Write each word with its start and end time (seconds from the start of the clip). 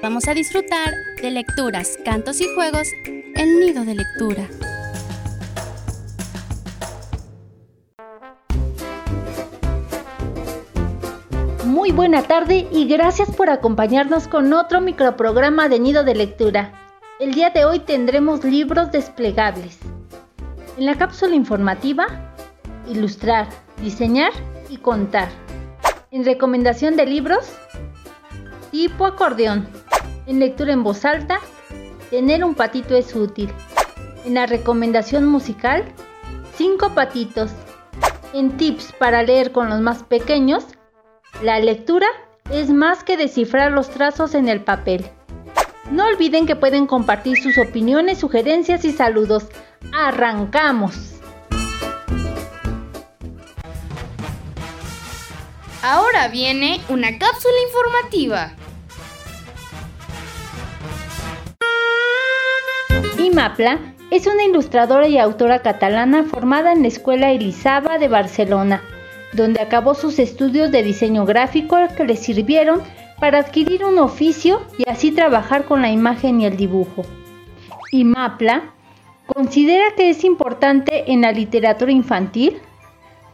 Vamos 0.00 0.28
a 0.28 0.34
disfrutar 0.34 0.94
de 1.20 1.32
lecturas, 1.32 1.98
cantos 2.04 2.40
y 2.40 2.46
juegos 2.54 2.86
El 3.34 3.58
Nido 3.58 3.84
de 3.84 3.96
Lectura. 3.96 4.48
Muy 11.64 11.90
buena 11.90 12.22
tarde 12.22 12.68
y 12.70 12.86
gracias 12.86 13.34
por 13.34 13.50
acompañarnos 13.50 14.28
con 14.28 14.52
otro 14.52 14.80
microprograma 14.80 15.68
de 15.68 15.80
Nido 15.80 16.04
de 16.04 16.14
Lectura. 16.14 16.72
El 17.18 17.34
día 17.34 17.50
de 17.50 17.64
hoy 17.64 17.80
tendremos 17.80 18.44
libros 18.44 18.92
desplegables. 18.92 19.80
En 20.76 20.86
la 20.86 20.96
cápsula 20.96 21.34
informativa, 21.34 22.06
ilustrar, 22.86 23.48
diseñar 23.82 24.30
y 24.68 24.76
contar. 24.76 25.28
En 26.12 26.24
recomendación 26.24 26.96
de 26.96 27.04
libros, 27.04 27.52
tipo 28.70 29.04
acordeón. 29.04 29.68
En 30.28 30.40
lectura 30.40 30.74
en 30.74 30.84
voz 30.84 31.06
alta, 31.06 31.40
tener 32.10 32.44
un 32.44 32.54
patito 32.54 32.94
es 32.94 33.16
útil. 33.16 33.50
En 34.26 34.34
la 34.34 34.44
recomendación 34.44 35.24
musical, 35.24 35.86
cinco 36.54 36.94
patitos. 36.94 37.50
En 38.34 38.58
tips 38.58 38.92
para 38.92 39.22
leer 39.22 39.52
con 39.52 39.70
los 39.70 39.80
más 39.80 40.02
pequeños, 40.02 40.66
la 41.42 41.58
lectura 41.60 42.06
es 42.52 42.68
más 42.68 43.04
que 43.04 43.16
descifrar 43.16 43.72
los 43.72 43.88
trazos 43.88 44.34
en 44.34 44.48
el 44.48 44.62
papel. 44.62 45.10
No 45.90 46.04
olviden 46.04 46.46
que 46.46 46.56
pueden 46.56 46.86
compartir 46.86 47.38
sus 47.38 47.56
opiniones, 47.56 48.18
sugerencias 48.18 48.84
y 48.84 48.92
saludos. 48.92 49.46
¡Arrancamos! 49.94 51.14
Ahora 55.82 56.28
viene 56.28 56.82
una 56.90 57.18
cápsula 57.18 57.54
informativa. 57.66 58.67
Imapla 63.38 63.78
es 64.10 64.26
una 64.26 64.42
ilustradora 64.42 65.06
y 65.06 65.16
autora 65.16 65.62
catalana 65.62 66.24
formada 66.24 66.72
en 66.72 66.82
la 66.82 66.88
Escuela 66.88 67.30
Elisaba 67.30 67.96
de 67.96 68.08
Barcelona, 68.08 68.82
donde 69.32 69.60
acabó 69.60 69.94
sus 69.94 70.18
estudios 70.18 70.72
de 70.72 70.82
diseño 70.82 71.24
gráfico 71.24 71.76
que 71.96 72.04
le 72.04 72.16
sirvieron 72.16 72.82
para 73.20 73.38
adquirir 73.38 73.84
un 73.84 74.00
oficio 74.00 74.60
y 74.76 74.90
así 74.90 75.12
trabajar 75.12 75.66
con 75.66 75.82
la 75.82 75.92
imagen 75.92 76.40
y 76.40 76.46
el 76.46 76.56
dibujo. 76.56 77.04
Imapla 77.92 78.74
considera 79.26 79.84
que 79.96 80.10
es 80.10 80.24
importante 80.24 81.12
en 81.12 81.20
la 81.20 81.30
literatura 81.30 81.92
infantil 81.92 82.58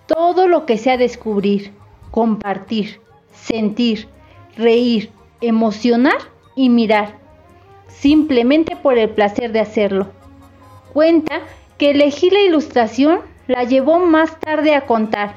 todo 0.05 0.49
lo 0.49 0.67
que 0.67 0.77
sea 0.77 0.99
descubrir, 0.99 1.73
compartir, 2.11 3.01
sentir, 3.33 4.07
reír, 4.59 5.11
emocionar 5.41 6.19
y 6.57 6.69
mirar, 6.69 7.24
simplemente 8.05 8.77
por 8.77 8.99
el 8.99 9.09
placer 9.09 9.51
de 9.53 9.61
hacerlo. 9.61 10.09
Cuenta 10.93 11.41
que 11.79 11.93
elegir 11.93 12.35
la 12.35 12.43
ilustración 12.43 13.21
la 13.47 13.65
llevó 13.65 13.99
más 13.99 14.39
tarde 14.41 14.75
a 14.75 14.85
contar, 14.85 15.33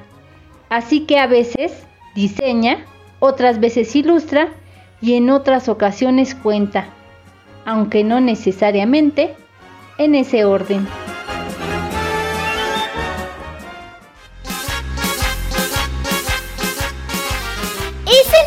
así 0.68 1.06
que 1.06 1.18
a 1.18 1.28
veces 1.28 1.72
diseña, 2.14 2.86
otras 3.20 3.62
veces 3.62 3.96
ilustra 3.96 4.50
y 5.00 5.14
en 5.14 5.30
otras 5.30 5.70
ocasiones 5.70 6.36
cuenta, 6.36 6.90
aunque 7.66 8.04
no 8.04 8.20
necesariamente 8.20 9.34
en 9.98 10.16
ese 10.16 10.44
orden. 10.44 10.86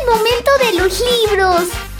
momento 0.05 0.51
de 0.59 0.73
los 0.77 0.99
libros. 0.99 1.90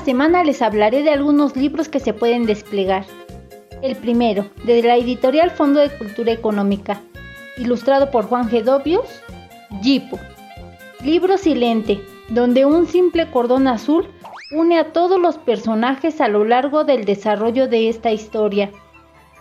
Esta 0.00 0.12
semana 0.12 0.44
les 0.44 0.62
hablaré 0.62 1.02
de 1.02 1.10
algunos 1.10 1.56
libros 1.56 1.90
que 1.90 2.00
se 2.00 2.14
pueden 2.14 2.46
desplegar. 2.46 3.04
El 3.82 3.96
primero, 3.96 4.46
de 4.64 4.82
la 4.82 4.96
editorial 4.96 5.50
Fondo 5.50 5.78
de 5.78 5.90
Cultura 5.90 6.32
Económica, 6.32 7.02
ilustrado 7.58 8.10
por 8.10 8.24
Juan 8.24 8.48
Gedovius, 8.48 9.20
Jipo. 9.82 10.18
Libro 11.04 11.36
silente, 11.36 12.00
donde 12.30 12.64
un 12.64 12.86
simple 12.86 13.30
cordón 13.30 13.68
azul 13.68 14.08
une 14.52 14.78
a 14.78 14.90
todos 14.94 15.20
los 15.20 15.36
personajes 15.36 16.22
a 16.22 16.28
lo 16.28 16.46
largo 16.46 16.84
del 16.84 17.04
desarrollo 17.04 17.68
de 17.68 17.90
esta 17.90 18.10
historia. 18.10 18.70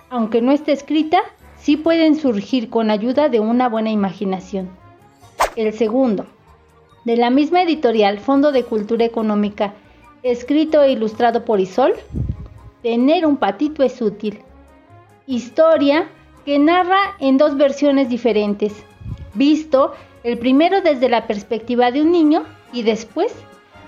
Aunque 0.09 0.41
no 0.41 0.51
esté 0.51 0.73
escrita, 0.73 1.21
sí 1.57 1.77
pueden 1.77 2.17
surgir 2.17 2.69
con 2.69 2.91
ayuda 2.91 3.29
de 3.29 3.39
una 3.39 3.69
buena 3.69 3.91
imaginación. 3.91 4.69
El 5.55 5.71
segundo, 5.71 6.25
de 7.05 7.15
la 7.15 7.29
misma 7.29 7.61
editorial 7.61 8.19
Fondo 8.19 8.51
de 8.51 8.65
Cultura 8.65 9.05
Económica, 9.05 9.73
escrito 10.23 10.81
e 10.81 10.91
ilustrado 10.91 11.45
por 11.45 11.59
Isol, 11.59 11.93
Tener 12.81 13.25
un 13.25 13.35
patito 13.35 13.83
es 13.83 14.01
útil. 14.01 14.39
Historia 15.27 16.07
que 16.45 16.57
narra 16.57 16.97
en 17.19 17.37
dos 17.37 17.57
versiones 17.57 18.07
diferentes, 18.07 18.73
visto 19.33 19.93
el 20.23 20.37
primero 20.37 20.81
desde 20.81 21.09
la 21.09 21.27
perspectiva 21.27 21.91
de 21.91 22.01
un 22.01 22.11
niño 22.11 22.45
y 22.71 22.83
después 22.83 23.33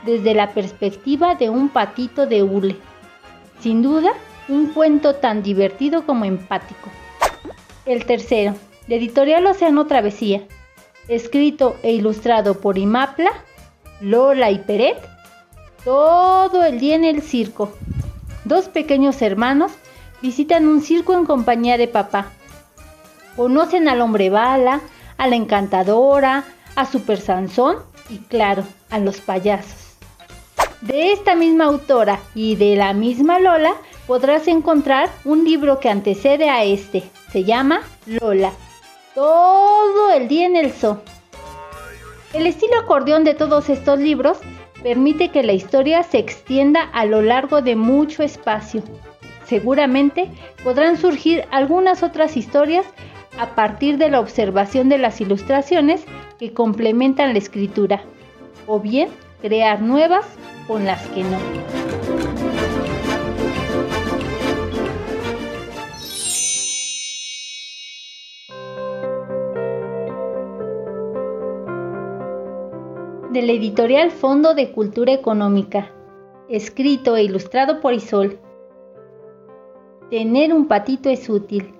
desde 0.05 0.33
la 0.33 0.53
perspectiva 0.53 1.35
de 1.35 1.49
un 1.49 1.69
patito 1.69 2.25
de 2.25 2.43
hule. 2.43 2.75
Sin 3.61 3.81
duda, 3.81 4.11
un 4.49 4.73
cuento 4.73 5.15
tan 5.15 5.41
divertido 5.41 6.05
como 6.05 6.25
empático. 6.25 6.89
El 7.85 8.05
tercero, 8.05 8.55
de 8.87 8.97
editorial 8.97 9.45
Océano 9.45 9.87
Travesía, 9.87 10.41
escrito 11.07 11.77
e 11.81 11.93
ilustrado 11.93 12.59
por 12.59 12.77
Imapla, 12.77 13.31
Lola 14.01 14.51
y 14.51 14.57
Peret, 14.59 14.97
todo 15.83 16.63
el 16.63 16.79
día 16.79 16.95
en 16.95 17.05
el 17.05 17.21
circo. 17.21 17.71
Dos 18.45 18.69
pequeños 18.69 19.21
hermanos 19.21 19.71
visitan 20.21 20.67
un 20.67 20.81
circo 20.81 21.13
en 21.13 21.25
compañía 21.25 21.77
de 21.77 21.87
papá. 21.87 22.31
Conocen 23.35 23.87
al 23.87 24.01
hombre 24.01 24.29
bala, 24.29 24.81
a 25.17 25.27
la 25.27 25.35
encantadora, 25.35 26.43
a 26.75 26.85
Super 26.85 27.19
Sansón 27.19 27.77
y 28.09 28.19
claro, 28.19 28.63
a 28.89 28.99
los 28.99 29.21
payasos. 29.21 29.95
De 30.81 31.11
esta 31.13 31.35
misma 31.35 31.65
autora 31.65 32.19
y 32.33 32.55
de 32.55 32.75
la 32.75 32.93
misma 32.93 33.39
Lola 33.39 33.75
podrás 34.07 34.47
encontrar 34.47 35.09
un 35.25 35.45
libro 35.45 35.79
que 35.79 35.89
antecede 35.89 36.49
a 36.49 36.63
este. 36.63 37.03
Se 37.31 37.43
llama 37.43 37.81
Lola. 38.05 38.51
Todo 39.13 40.11
el 40.11 40.27
día 40.27 40.47
en 40.47 40.55
el 40.55 40.71
zoo. 40.71 41.01
El 42.33 42.47
estilo 42.47 42.79
acordeón 42.79 43.23
de 43.23 43.33
todos 43.33 43.69
estos 43.69 43.99
libros 43.99 44.39
permite 44.83 45.29
que 45.29 45.43
la 45.43 45.53
historia 45.53 46.03
se 46.03 46.17
extienda 46.17 46.81
a 46.81 47.05
lo 47.05 47.21
largo 47.21 47.61
de 47.61 47.75
mucho 47.75 48.23
espacio. 48.23 48.83
Seguramente 49.45 50.29
podrán 50.63 50.97
surgir 50.97 51.45
algunas 51.51 52.03
otras 52.03 52.37
historias 52.37 52.85
a 53.37 53.55
partir 53.55 53.97
de 53.97 54.09
la 54.09 54.19
observación 54.19 54.89
de 54.89 54.97
las 54.97 55.21
ilustraciones 55.21 56.03
que 56.39 56.53
complementan 56.53 57.33
la 57.33 57.39
escritura, 57.39 58.03
o 58.67 58.79
bien 58.79 59.09
crear 59.41 59.81
nuevas 59.81 60.25
con 60.67 60.85
las 60.85 61.05
que 61.09 61.23
no. 61.23 61.37
Del 73.41 73.49
editorial 73.49 74.11
Fondo 74.11 74.53
de 74.53 74.71
Cultura 74.71 75.13
Económica, 75.13 75.89
escrito 76.47 77.15
e 77.15 77.23
ilustrado 77.23 77.81
por 77.81 77.91
Isol. 77.91 78.39
Tener 80.11 80.53
un 80.53 80.67
patito 80.67 81.09
es 81.09 81.27
útil. 81.27 81.73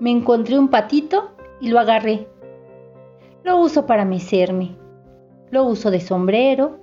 Me 0.00 0.10
encontré 0.10 0.58
un 0.58 0.68
patito 0.68 1.30
y 1.60 1.68
lo 1.68 1.80
agarré. 1.80 2.28
Lo 3.42 3.56
uso 3.56 3.86
para 3.86 4.04
mecerme. 4.04 4.76
Lo 5.50 5.64
uso 5.64 5.90
de 5.90 6.00
sombrero. 6.00 6.76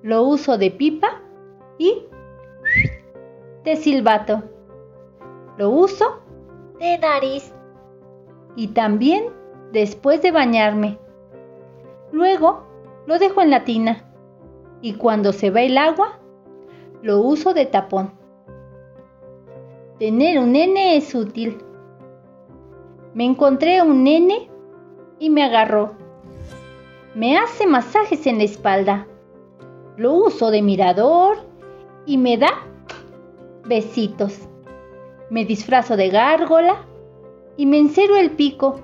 Lo 0.00 0.22
uso 0.22 0.56
de 0.56 0.70
pipa 0.70 1.20
y 1.76 2.04
de 3.64 3.76
silbato. 3.76 4.44
Lo 5.58 5.68
uso 5.68 6.22
de 6.80 6.96
nariz. 6.96 7.52
Y 8.56 8.68
también 8.68 9.26
después 9.72 10.22
de 10.22 10.32
bañarme. 10.32 10.98
Luego 12.12 12.64
lo 13.06 13.18
dejo 13.18 13.42
en 13.42 13.50
la 13.50 13.64
tina 13.64 14.04
y 14.80 14.94
cuando 14.94 15.32
se 15.32 15.50
va 15.50 15.62
el 15.62 15.76
agua 15.76 16.18
lo 17.02 17.20
uso 17.20 17.54
de 17.54 17.66
tapón. 17.66 18.12
Tener 19.98 20.38
un 20.38 20.52
nene 20.52 20.96
es 20.96 21.14
útil. 21.14 21.58
Me 23.14 23.24
encontré 23.24 23.82
un 23.82 24.04
nene 24.04 24.48
y 25.18 25.30
me 25.30 25.42
agarró. 25.42 25.92
Me 27.14 27.36
hace 27.36 27.66
masajes 27.66 28.26
en 28.26 28.38
la 28.38 28.44
espalda. 28.44 29.06
Lo 29.96 30.14
uso 30.14 30.50
de 30.50 30.62
mirador 30.62 31.38
y 32.06 32.16
me 32.16 32.36
da 32.36 32.50
besitos. 33.64 34.48
Me 35.30 35.44
disfrazo 35.44 35.96
de 35.96 36.10
gárgola 36.10 36.76
y 37.56 37.66
me 37.66 37.78
encero 37.78 38.16
el 38.16 38.30
pico. 38.30 38.80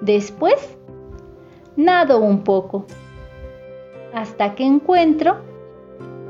Después 0.00 0.78
nado 1.76 2.18
un 2.18 2.44
poco, 2.44 2.86
hasta 4.14 4.54
que 4.54 4.64
encuentro 4.64 5.36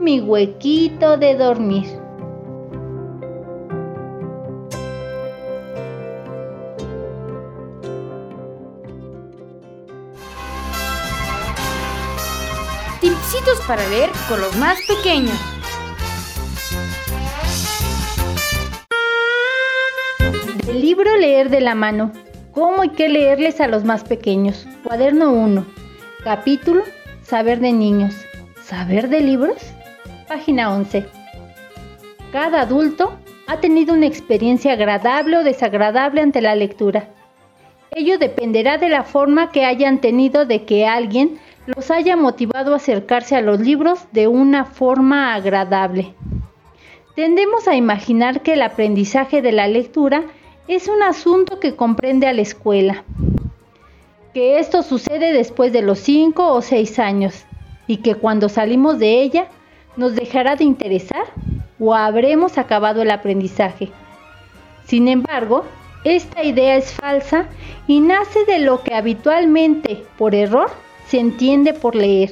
mi 0.00 0.20
huequito 0.20 1.16
de 1.16 1.34
dormir. 1.34 1.86
Tipsitos 13.00 13.60
para 13.66 13.86
leer 13.88 14.10
con 14.28 14.40
los 14.40 14.56
más 14.56 14.78
pequeños. 14.86 15.38
El 20.66 20.80
libro 20.80 21.16
Leer 21.16 21.50
de 21.50 21.60
la 21.60 21.74
mano. 21.74 22.23
¿Cómo 22.54 22.82
hay 22.82 22.90
que 22.90 23.08
leerles 23.08 23.60
a 23.60 23.66
los 23.66 23.82
más 23.82 24.04
pequeños? 24.04 24.64
Cuaderno 24.84 25.32
1. 25.32 25.66
Capítulo 26.22 26.84
Saber 27.22 27.58
de 27.58 27.72
niños. 27.72 28.14
¿Saber 28.62 29.08
de 29.08 29.22
libros? 29.22 29.56
Página 30.28 30.72
11. 30.72 31.04
Cada 32.30 32.60
adulto 32.60 33.18
ha 33.48 33.58
tenido 33.58 33.92
una 33.92 34.06
experiencia 34.06 34.74
agradable 34.74 35.38
o 35.38 35.42
desagradable 35.42 36.20
ante 36.20 36.40
la 36.40 36.54
lectura. 36.54 37.08
Ello 37.90 38.18
dependerá 38.18 38.78
de 38.78 38.88
la 38.88 39.02
forma 39.02 39.50
que 39.50 39.64
hayan 39.64 40.00
tenido 40.00 40.46
de 40.46 40.64
que 40.64 40.86
alguien 40.86 41.40
los 41.66 41.90
haya 41.90 42.16
motivado 42.16 42.72
a 42.72 42.76
acercarse 42.76 43.34
a 43.34 43.40
los 43.40 43.58
libros 43.58 44.06
de 44.12 44.28
una 44.28 44.64
forma 44.64 45.34
agradable. 45.34 46.14
Tendemos 47.16 47.66
a 47.66 47.74
imaginar 47.74 48.42
que 48.42 48.52
el 48.52 48.62
aprendizaje 48.62 49.42
de 49.42 49.50
la 49.50 49.66
lectura 49.66 50.22
es 50.66 50.88
un 50.88 51.02
asunto 51.02 51.60
que 51.60 51.76
comprende 51.76 52.26
a 52.26 52.32
la 52.32 52.42
escuela, 52.42 53.04
que 54.32 54.58
esto 54.58 54.82
sucede 54.82 55.32
después 55.32 55.72
de 55.72 55.82
los 55.82 55.98
5 55.98 56.52
o 56.52 56.62
6 56.62 56.98
años 56.98 57.44
y 57.86 57.98
que 57.98 58.14
cuando 58.14 58.48
salimos 58.48 58.98
de 58.98 59.22
ella 59.22 59.48
nos 59.96 60.14
dejará 60.14 60.56
de 60.56 60.64
interesar 60.64 61.26
o 61.78 61.94
habremos 61.94 62.56
acabado 62.56 63.02
el 63.02 63.10
aprendizaje. 63.10 63.90
Sin 64.86 65.08
embargo, 65.08 65.64
esta 66.04 66.42
idea 66.42 66.76
es 66.76 66.92
falsa 66.92 67.46
y 67.86 68.00
nace 68.00 68.44
de 68.46 68.58
lo 68.58 68.82
que 68.82 68.94
habitualmente, 68.94 70.02
por 70.18 70.34
error, 70.34 70.70
se 71.08 71.20
entiende 71.20 71.74
por 71.74 71.94
leer. 71.94 72.30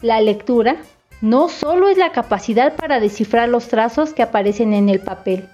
La 0.00 0.20
lectura 0.20 0.76
no 1.20 1.50
solo 1.50 1.88
es 1.88 1.98
la 1.98 2.12
capacidad 2.12 2.74
para 2.76 2.98
descifrar 2.98 3.48
los 3.48 3.68
trazos 3.68 4.14
que 4.14 4.22
aparecen 4.22 4.72
en 4.72 4.88
el 4.88 5.00
papel, 5.00 5.48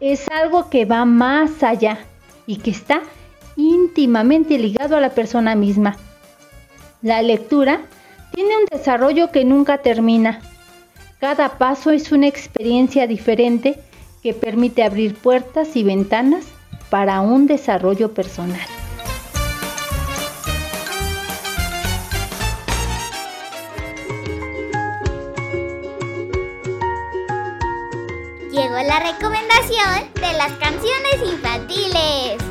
es 0.00 0.28
algo 0.28 0.70
que 0.70 0.84
va 0.84 1.04
más 1.04 1.62
allá 1.62 1.98
y 2.46 2.56
que 2.56 2.70
está 2.70 3.02
íntimamente 3.56 4.58
ligado 4.58 4.96
a 4.96 5.00
la 5.00 5.10
persona 5.10 5.54
misma. 5.54 5.96
La 7.02 7.22
lectura 7.22 7.80
tiene 8.32 8.56
un 8.56 8.66
desarrollo 8.70 9.30
que 9.30 9.44
nunca 9.44 9.78
termina. 9.78 10.40
Cada 11.20 11.58
paso 11.58 11.90
es 11.90 12.12
una 12.12 12.28
experiencia 12.28 13.06
diferente 13.06 13.78
que 14.22 14.34
permite 14.34 14.82
abrir 14.82 15.14
puertas 15.14 15.76
y 15.76 15.82
ventanas 15.82 16.44
para 16.90 17.20
un 17.20 17.46
desarrollo 17.46 18.14
personal. 18.14 18.77
La 28.88 29.00
recomendación 29.00 30.10
de 30.14 30.32
las 30.38 30.50
canciones 30.52 31.16
infantiles. 31.22 32.42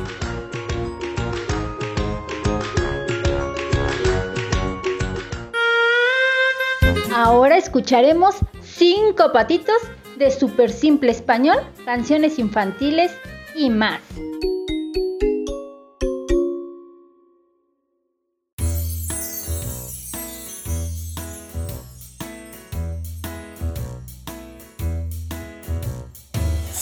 Ahora 7.12 7.56
escucharemos 7.56 8.36
cinco 8.62 9.32
patitos 9.32 9.78
de 10.16 10.30
Super 10.30 10.70
Simple 10.70 11.10
Español, 11.10 11.58
canciones 11.84 12.38
infantiles 12.38 13.10
y 13.56 13.70
más. 13.70 14.00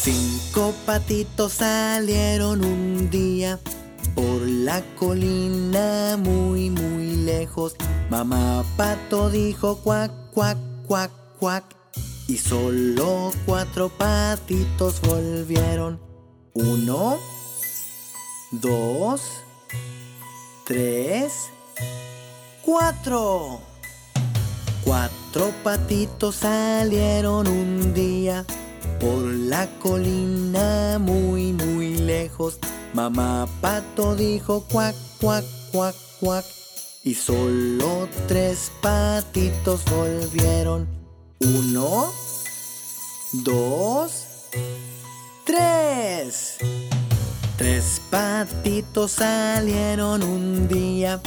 Cinco 0.07 0.73
patitos 0.87 1.55
salieron 1.55 2.65
un 2.65 3.11
día 3.11 3.59
por 4.15 4.41
la 4.41 4.81
colina 4.95 6.17
muy 6.17 6.71
muy 6.71 7.17
lejos. 7.17 7.75
Mamá 8.09 8.65
pato 8.77 9.31
dijo 9.31 9.79
cuac, 9.79 10.13
cuac, 10.31 10.59
cuac, 10.87 11.11
cuac. 11.41 11.65
Y 12.29 12.37
solo 12.37 13.33
cuatro 13.47 13.89
patitos 13.89 15.01
volvieron. 15.01 15.99
Uno, 16.55 17.19
dos, 18.53 19.23
tres, 20.65 21.33
cuatro. 22.63 23.61
Cuatro 24.85 25.51
patitos 25.65 26.37
salieron 26.37 27.49
un 27.49 27.93
día 27.93 28.47
por 29.01 29.23
la 29.25 29.67
colina 29.81 30.99
muy 30.99 31.53
muy 31.53 31.97
lejos. 31.99 32.59
Mamá 32.93 33.47
pato 33.61 34.15
dijo 34.15 34.65
cuac, 34.71 34.95
cuac, 35.21 35.45
cuac, 35.73 35.95
cuac. 36.21 36.45
Y 37.05 37.15
solo 37.15 38.09
tres 38.27 38.73
patitos 38.81 39.83
volvieron. 39.85 40.89
Uno, 41.41 42.11
dos, 43.45 44.27
tres. 45.45 46.57
Tres 47.57 48.03
patitos 48.11 49.13
salieron 49.13 50.23
un 50.23 50.69
día 50.69 51.21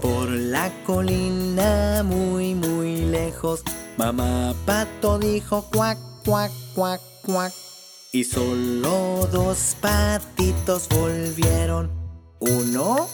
por 0.00 0.28
la 0.30 0.70
colina 0.84 2.02
muy 2.04 2.54
muy 2.54 2.96
lejos. 3.06 3.62
Mamá 3.96 4.54
pato 4.66 5.18
dijo 5.18 5.64
cuac, 5.70 5.98
cuac, 6.24 6.50
cuac, 6.74 7.00
Y 8.12 8.24
solo 8.24 9.28
dos 9.32 9.76
patitos 9.80 10.88
volvieron. 10.88 11.90
Uno, 12.38 13.08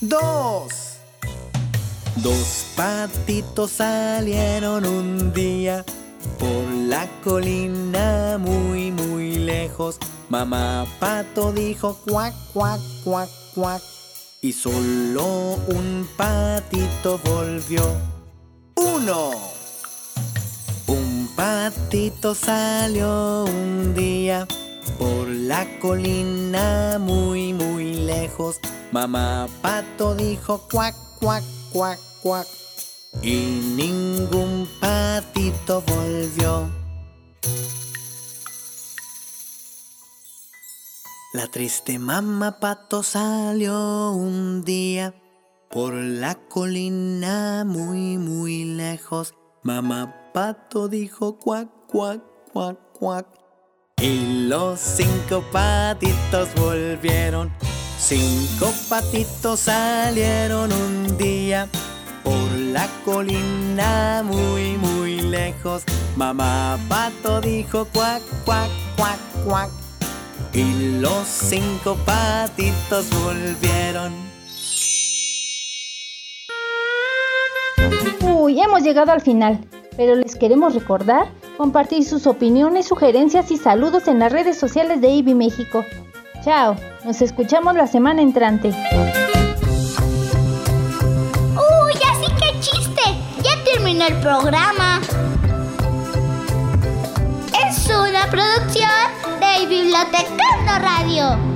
dos. 0.00 0.72
Dos 2.16 2.64
patitos 2.76 3.70
salieron 3.70 4.84
un 4.84 5.32
día 5.32 5.84
por 6.38 6.64
la 6.88 7.08
colina 7.24 8.36
muy 8.38 8.90
muy 8.90 9.36
lejos. 9.36 9.96
Mamá 10.28 10.86
pato 10.98 11.52
dijo 11.52 11.96
cuac, 12.06 12.34
cuac, 12.52 12.80
cuac, 13.04 13.30
cuac. 13.54 13.82
Y 14.42 14.52
solo 14.52 15.58
un 15.68 16.08
patito 16.16 17.18
volvió. 17.24 17.82
Uno. 18.76 19.59
Patito 21.40 22.34
salió 22.34 23.46
un 23.46 23.94
día 23.94 24.46
por 24.98 25.26
la 25.26 25.66
colina 25.78 26.98
muy 27.00 27.54
muy 27.54 27.94
lejos. 27.94 28.56
Mamá 28.92 29.48
pato 29.62 30.14
dijo 30.14 30.68
cuac, 30.70 30.94
cuac, 31.18 31.42
cuac, 31.72 31.98
cuac. 32.20 32.46
Y 33.22 33.38
ningún 33.74 34.68
patito 34.82 35.82
volvió. 35.86 36.68
La 41.32 41.46
triste 41.46 41.98
mamá 41.98 42.60
pato 42.60 43.02
salió 43.02 44.10
un 44.10 44.62
día 44.62 45.14
por 45.70 45.94
la 45.94 46.34
colina 46.34 47.64
muy 47.64 48.18
muy 48.18 48.64
lejos. 48.64 49.32
Mamá 49.62 50.32
pato 50.32 50.88
dijo 50.88 51.38
cuac, 51.38 51.68
cuac, 51.86 52.22
cuac, 52.50 52.78
cuac. 52.94 53.26
Y 54.00 54.46
los 54.48 54.80
cinco 54.80 55.44
patitos 55.52 56.48
volvieron. 56.54 57.52
Cinco 57.98 58.72
patitos 58.88 59.60
salieron 59.60 60.72
un 60.72 61.18
día 61.18 61.68
por 62.24 62.50
la 62.52 62.88
colina 63.04 64.22
muy 64.24 64.78
muy 64.78 65.20
lejos. 65.20 65.82
Mamá 66.16 66.78
pato 66.88 67.42
dijo 67.42 67.84
cuac, 67.92 68.22
cuac, 68.46 68.70
cuac, 68.96 69.18
cuac. 69.44 69.70
Y 70.54 71.00
los 71.00 71.28
cinco 71.28 71.96
patitos 72.06 73.10
volvieron. 73.22 74.39
Hoy 78.50 78.60
hemos 78.60 78.82
llegado 78.82 79.12
al 79.12 79.20
final, 79.20 79.60
pero 79.96 80.16
les 80.16 80.34
queremos 80.34 80.74
recordar 80.74 81.28
compartir 81.56 82.04
sus 82.04 82.26
opiniones, 82.26 82.88
sugerencias 82.88 83.48
y 83.52 83.56
saludos 83.56 84.08
en 84.08 84.18
las 84.18 84.32
redes 84.32 84.58
sociales 84.58 85.00
de 85.00 85.08
IBI 85.08 85.36
México. 85.36 85.84
Chao, 86.42 86.74
nos 87.04 87.22
escuchamos 87.22 87.76
la 87.76 87.86
semana 87.86 88.22
entrante. 88.22 88.70
¡Uy, 91.54 91.94
así 92.10 92.26
que 92.40 92.58
chiste! 92.58 93.02
Ya 93.40 93.62
terminó 93.72 94.04
el 94.08 94.16
programa. 94.16 95.00
Es 97.68 97.86
una 97.86 98.28
producción 98.32 98.90
de 99.38 99.66
Bibliotecando 99.68 100.72
Radio. 100.80 101.49